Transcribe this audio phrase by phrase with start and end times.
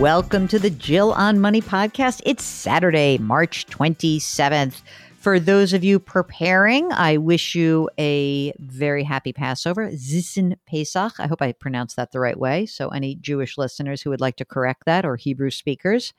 [0.00, 2.22] Welcome to the Jill on Money podcast.
[2.24, 4.80] It's Saturday, March 27th.
[5.18, 9.90] For those of you preparing, I wish you a very happy Passover.
[9.90, 11.20] Zisin Pesach.
[11.20, 12.64] I hope I pronounced that the right way.
[12.64, 16.14] So, any Jewish listeners who would like to correct that or Hebrew speakers,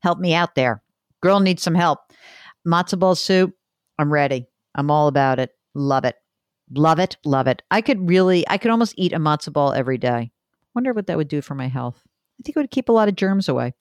[0.00, 0.82] help me out there.
[1.20, 1.98] Girl needs some help.
[2.66, 3.52] Matzo ball soup.
[3.98, 4.46] I'm ready.
[4.74, 5.50] I'm all about it.
[5.74, 6.16] Love it.
[6.70, 7.18] Love it.
[7.26, 7.62] Love it.
[7.70, 10.32] I could really, I could almost eat a matzo ball every day.
[10.74, 12.05] Wonder what that would do for my health.
[12.38, 13.74] I think it would keep a lot of germs away.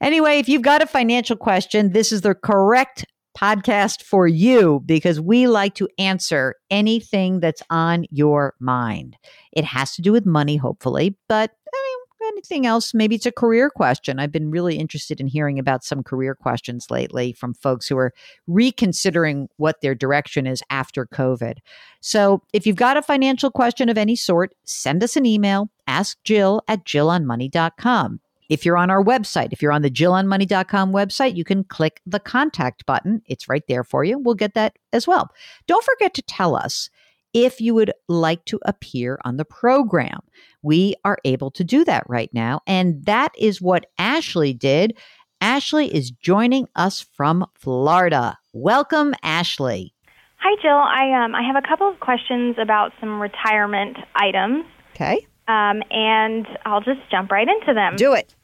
[0.00, 3.04] Anyway, if you've got a financial question, this is the correct
[3.36, 9.16] podcast for you because we like to answer anything that's on your mind.
[9.52, 13.32] It has to do with money, hopefully, but I mean, anything else, maybe it's a
[13.32, 14.18] career question.
[14.18, 18.12] I've been really interested in hearing about some career questions lately from folks who are
[18.46, 21.58] reconsidering what their direction is after COVID.
[22.00, 26.18] So if you've got a financial question of any sort, send us an email, ask
[26.22, 28.20] Jill at jillonmoney.com.
[28.48, 32.20] If you're on our website, if you're on the jillonmoney.com website, you can click the
[32.20, 33.22] contact button.
[33.26, 34.18] It's right there for you.
[34.18, 35.30] We'll get that as well.
[35.66, 36.88] Don't forget to tell us
[37.34, 40.20] if you would like to appear on the program.
[40.62, 42.60] We are able to do that right now.
[42.66, 44.96] And that is what Ashley did.
[45.40, 48.38] Ashley is joining us from Florida.
[48.52, 49.94] Welcome, Ashley.
[50.38, 50.72] Hi, Jill.
[50.72, 54.64] I um I have a couple of questions about some retirement items.
[54.94, 55.26] Okay.
[55.48, 57.96] Um, and I'll just jump right into them.
[57.96, 58.34] Do it.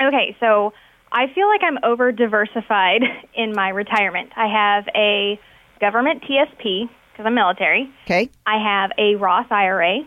[0.00, 0.72] Okay, so
[1.12, 3.02] I feel like I'm over diversified
[3.34, 4.30] in my retirement.
[4.36, 5.40] I have a
[5.80, 7.90] government TSP because I'm military.
[8.04, 8.30] Okay.
[8.46, 10.00] I have a Roth IRA.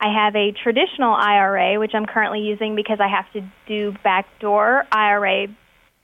[0.00, 4.84] I have a traditional IRA, which I'm currently using because I have to do backdoor
[4.92, 5.48] IRA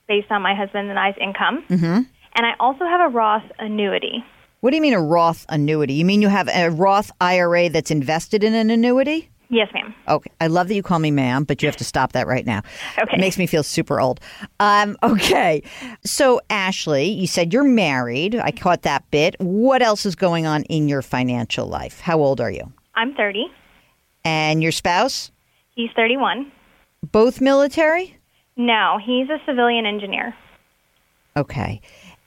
[0.07, 1.63] based on my husband and I's income.
[1.69, 2.01] Mm-hmm.
[2.35, 4.23] And I also have a Roth annuity.
[4.59, 5.93] What do you mean a Roth annuity?
[5.93, 9.29] You mean you have a Roth IRA that's invested in an annuity?
[9.49, 9.93] Yes, ma'am.
[10.07, 10.31] Okay.
[10.41, 12.61] I love that you call me ma'am, but you have to stop that right now.
[12.97, 13.15] Okay.
[13.15, 14.19] It makes me feel super old.
[14.59, 15.61] Um, okay.
[16.03, 18.35] So, Ashley, you said you're married.
[18.35, 19.35] I caught that bit.
[19.39, 21.99] What else is going on in your financial life?
[21.99, 22.71] How old are you?
[22.95, 23.45] I'm 30.
[24.23, 25.31] And your spouse?
[25.75, 26.51] He's 31.
[27.11, 28.17] Both military?
[28.57, 30.33] No, he's a civilian engineer.
[31.37, 31.81] Okay.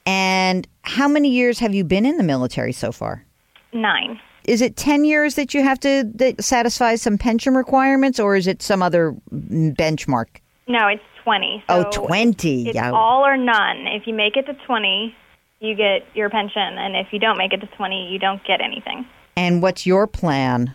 [0.06, 3.24] And how many years have you been in the military so far?
[3.72, 4.20] Nine.
[4.48, 8.46] Is it 10 years that you have to that satisfy some pension requirements or is
[8.46, 10.26] it some other benchmark?
[10.66, 11.64] No, it's 20.
[11.68, 12.68] Oh, 20.
[12.68, 12.90] It's Yeah.
[12.92, 13.86] all or none.
[13.86, 15.14] If you make it to 20,
[15.60, 18.60] you get your pension, and if you don't make it to 20, you don't get
[18.62, 19.04] anything.
[19.36, 20.74] And what's your plan?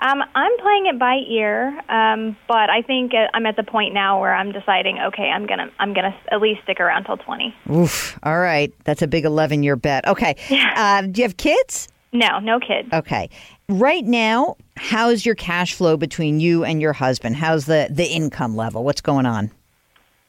[0.00, 3.92] Um, I'm playing it by ear, um, but I think uh, I'm at the point
[3.94, 7.52] now where I'm deciding, okay, I'm gonna I'm gonna at least stick around till 20.
[7.72, 8.16] Oof.
[8.22, 8.72] All right.
[8.84, 10.06] That's a big 11 year bet.
[10.06, 10.36] Okay.
[10.76, 11.88] Uh, do you have kids?
[12.12, 12.88] No, no kids.
[12.92, 13.28] Okay.
[13.68, 17.36] Right now, how's your cash flow between you and your husband?
[17.36, 18.84] How's the, the income level?
[18.84, 19.50] What's going on?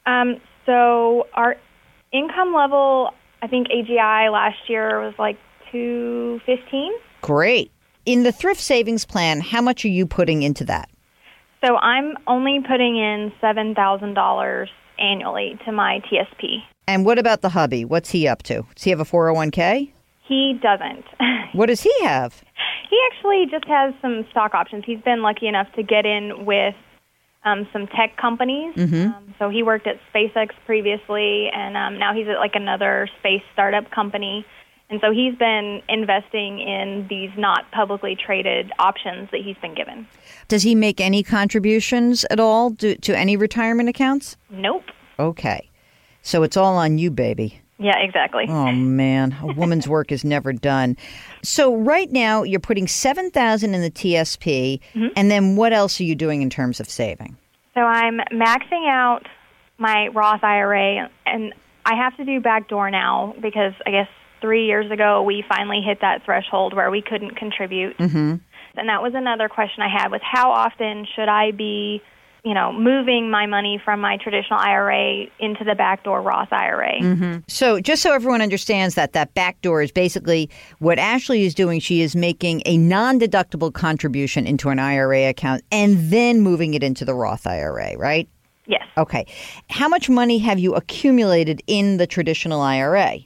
[0.06, 1.56] Um, so our
[2.12, 5.38] income level, I think AGI last year was like
[5.72, 6.92] 215.
[7.22, 7.70] Great.
[8.06, 10.90] In the thrift savings plan, how much are you putting into that?
[11.64, 16.62] So I'm only putting in seven thousand dollars annually to my TSP.
[16.88, 17.84] And what about the hubby?
[17.84, 18.64] What's he up to?
[18.74, 19.92] Does he have a 401k?
[20.30, 21.04] He doesn't.
[21.52, 22.44] What does he have?
[22.90, 24.84] he actually just has some stock options.
[24.86, 26.76] He's been lucky enough to get in with
[27.44, 28.72] um, some tech companies.
[28.76, 33.42] Um, so he worked at SpaceX previously, and um, now he's at like another space
[33.52, 34.46] startup company.
[34.90, 40.06] And so he's been investing in these not publicly traded options that he's been given.
[40.48, 44.36] Does he make any contributions at all to, to any retirement accounts?
[44.50, 44.84] Nope.
[45.18, 45.68] Okay.
[46.22, 47.60] So it's all on you, baby.
[47.82, 48.44] Yeah, exactly.
[48.48, 50.96] Oh man, a woman's work is never done.
[51.42, 54.80] So right now you're putting 7,000 in the TSP
[55.16, 57.38] and then what else are you doing in terms of saving?
[57.74, 59.26] So I'm maxing out
[59.78, 61.54] my Roth IRA, and
[61.86, 64.08] I have to do backdoor now because I guess
[64.42, 67.96] three years ago we finally hit that threshold where we couldn't contribute.
[67.96, 68.34] Mm-hmm.
[68.76, 72.02] And that was another question I had was how often should I be,
[72.44, 77.42] you know, moving my money from my traditional IRA into the backdoor Roth IRA?
[77.48, 80.48] So, just so everyone understands that that backdoor is basically
[80.78, 81.80] what Ashley is doing.
[81.80, 87.04] She is making a non-deductible contribution into an IRA account and then moving it into
[87.04, 88.28] the Roth IRA, right?
[88.66, 88.84] Yes.
[88.96, 89.26] Okay.
[89.68, 93.18] How much money have you accumulated in the traditional IRA?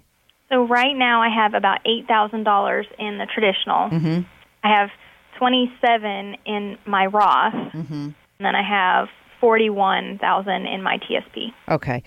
[0.48, 3.90] So right now I have about eight thousand dollars in the traditional.
[3.90, 4.20] Mm-hmm.
[4.62, 4.90] I have
[5.38, 8.10] twenty seven in my Roth, Mm-hmm.
[8.44, 9.08] And then I have
[9.40, 11.52] forty one thousand in my TSP.
[11.68, 12.02] Okay.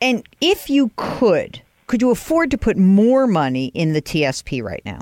[0.00, 4.82] And if you could, could you afford to put more money in the TSP right
[4.84, 5.00] now?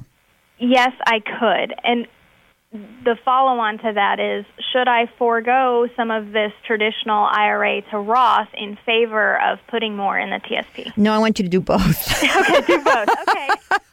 [0.58, 1.74] Yes, I could.
[1.82, 2.06] And
[3.04, 7.98] the follow on to that is should I forego some of this traditional IRA to
[7.98, 10.96] Roth in favor of putting more in the TSP?
[10.96, 12.24] No, I want you to do both.
[12.36, 13.08] okay, do both.
[13.28, 13.48] Okay.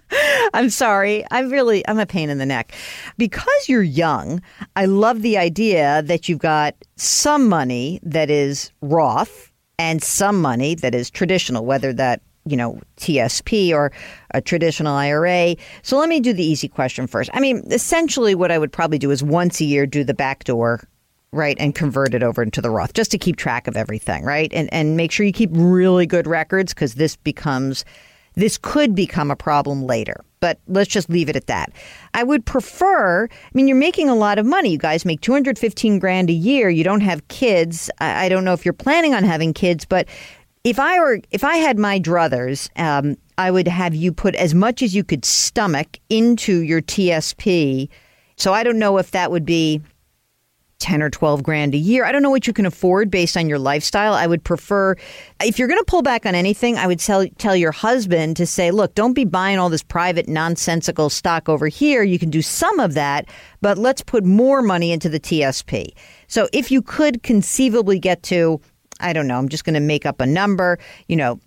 [0.54, 1.24] I'm sorry.
[1.30, 2.72] I'm really I'm a pain in the neck.
[3.18, 4.42] Because you're young,
[4.76, 10.74] I love the idea that you've got some money that is Roth and some money
[10.76, 13.92] that is traditional, whether that, you know, TSP or
[14.32, 15.56] a traditional IRA.
[15.82, 17.30] So let me do the easy question first.
[17.34, 20.44] I mean, essentially what I would probably do is once a year do the back
[20.44, 20.86] door
[21.32, 24.52] right and convert it over into the roth just to keep track of everything right
[24.52, 27.86] and and make sure you keep really good records because this becomes
[28.34, 31.72] this could become a problem later but let's just leave it at that.
[32.14, 34.70] I would prefer i mean you're making a lot of money.
[34.70, 36.68] You guys make 215 grand a year.
[36.68, 37.88] You don't have kids.
[38.00, 40.08] I, don't know if you're planning on having kids but
[40.64, 44.54] if I were, if I had my druthers, um, I would have you put as
[44.54, 47.88] much as you could stomach into your TSP.
[48.36, 49.80] So I don't know if that would be
[50.82, 52.04] 10 or 12 grand a year.
[52.04, 54.14] I don't know what you can afford based on your lifestyle.
[54.14, 54.96] I would prefer,
[55.40, 58.46] if you're going to pull back on anything, I would tell, tell your husband to
[58.46, 62.02] say, look, don't be buying all this private nonsensical stock over here.
[62.02, 63.26] You can do some of that,
[63.60, 65.94] but let's put more money into the TSP.
[66.26, 68.60] So if you could conceivably get to,
[68.98, 71.38] I don't know, I'm just going to make up a number, you know,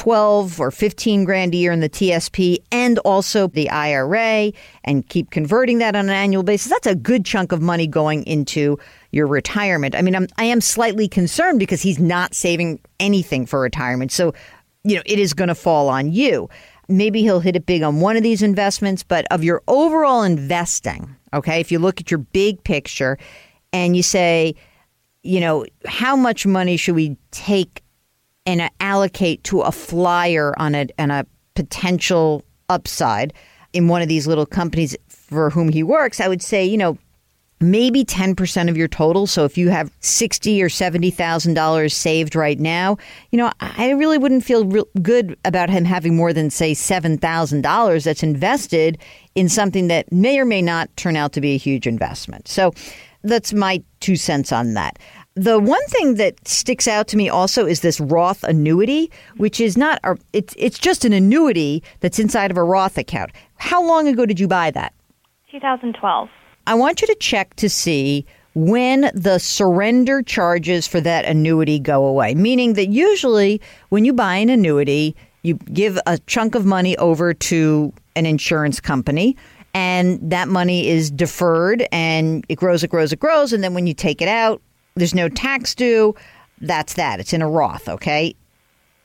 [0.00, 4.50] 12 or 15 grand a year in the TSP and also the IRA
[4.82, 8.24] and keep converting that on an annual basis, that's a good chunk of money going
[8.24, 8.78] into
[9.10, 9.94] your retirement.
[9.94, 14.10] I mean, I'm, I am slightly concerned because he's not saving anything for retirement.
[14.10, 14.32] So,
[14.84, 16.48] you know, it is going to fall on you.
[16.88, 21.14] Maybe he'll hit it big on one of these investments, but of your overall investing,
[21.34, 23.18] okay, if you look at your big picture
[23.70, 24.54] and you say,
[25.22, 27.82] you know, how much money should we take
[28.46, 33.34] and allocate to a flyer on a a potential upside
[33.72, 36.98] in one of these little companies for whom he works, I would say, you know,
[37.60, 39.26] maybe 10% of your total.
[39.26, 42.96] So if you have 60 or $70,000 saved right now,
[43.30, 48.04] you know, I really wouldn't feel real good about him having more than say $7,000
[48.04, 48.98] that's invested
[49.34, 52.48] in something that may or may not turn out to be a huge investment.
[52.48, 52.72] So
[53.22, 54.98] that's my two cents on that.
[55.40, 59.74] The one thing that sticks out to me also is this Roth annuity, which is
[59.74, 63.30] not a, it's it's just an annuity that's inside of a Roth account.
[63.56, 64.92] How long ago did you buy that?
[65.50, 66.28] 2012.
[66.66, 72.04] I want you to check to see when the surrender charges for that annuity go
[72.04, 72.34] away.
[72.34, 77.32] Meaning that usually when you buy an annuity, you give a chunk of money over
[77.32, 79.38] to an insurance company
[79.72, 83.54] and that money is deferred and it grows, it grows, it grows.
[83.54, 84.60] And then when you take it out,
[84.94, 86.14] there's no tax due.
[86.60, 87.20] That's that.
[87.20, 88.34] It's in a Roth, okay?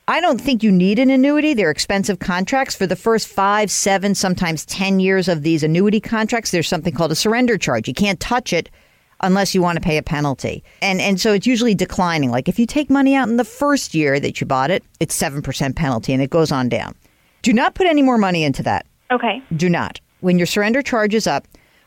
[0.08, 1.52] I don't think you need an annuity.
[1.52, 2.76] They're expensive contracts.
[2.76, 7.10] For the first five, seven, sometimes 10 years of these annuity contracts, there's something called
[7.10, 7.88] a surrender charge.
[7.88, 8.70] You can't touch it
[9.20, 10.62] unless you want to pay a penalty.
[10.82, 12.30] And and so it's usually declining.
[12.30, 15.20] Like if you take money out in the first year that you bought it, it's
[15.20, 16.94] 7% penalty and it goes on down.
[17.42, 18.86] Do not put any more money into that.
[19.10, 19.42] Okay.
[19.56, 20.00] Do not.
[20.20, 21.46] When your surrender charge is up,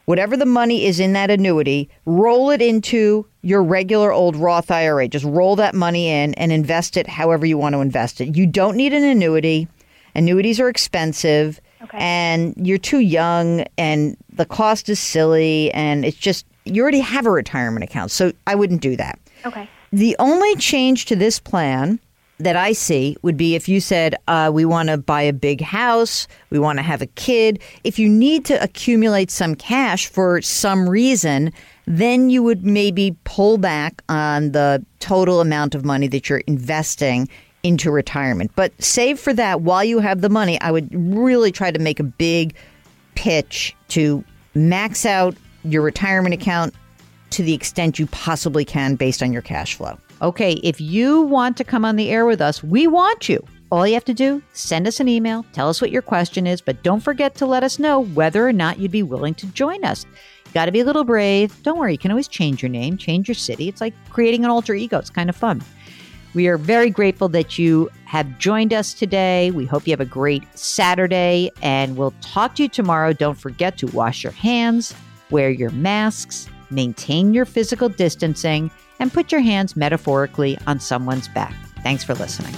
[0.09, 5.07] whatever the money is in that annuity, roll it into your regular old Roth IRA.
[5.07, 8.35] Just roll that money in and invest it however you want to invest it.
[8.35, 9.67] You don't need an annuity.
[10.15, 11.99] Annuities are expensive Okay.
[11.99, 17.27] and you're too young and the cost is silly and it's just you already have
[17.27, 18.09] a retirement account.
[18.09, 19.19] So I wouldn't do that.
[19.45, 19.69] Okay.
[19.93, 21.99] The only change to this plan
[22.39, 25.61] that I see would be if you said, uh, we want to buy a big
[25.61, 27.61] house, we want to have a kid.
[27.83, 31.51] If you need to accumulate some cash for some reason,
[31.85, 37.27] then you would maybe pull back on the total amount of money that you're investing
[37.63, 38.51] into retirement.
[38.55, 40.59] But save for that while you have the money.
[40.61, 42.55] I would really try to make a big
[43.15, 44.23] pitch to
[44.55, 46.73] max out your retirement account
[47.31, 49.97] to the extent you possibly can based on your cash flow.
[50.21, 53.45] Okay, if you want to come on the air with us, we want you.
[53.71, 56.59] All you have to do, send us an email, tell us what your question is,
[56.59, 59.83] but don't forget to let us know whether or not you'd be willing to join
[59.83, 60.05] us.
[60.53, 61.61] Got to be a little brave.
[61.61, 63.69] Don't worry, you can always change your name, change your city.
[63.69, 64.97] It's like creating an alter ego.
[64.97, 65.61] It's kind of fun.
[66.33, 69.51] We are very grateful that you have joined us today.
[69.51, 73.13] We hope you have a great Saturday, and we'll talk to you tomorrow.
[73.13, 74.95] Don't forget to wash your hands,
[75.29, 81.53] wear your masks, maintain your physical distancing, and put your hands metaphorically on someone's back.
[81.83, 82.53] Thanks for listening.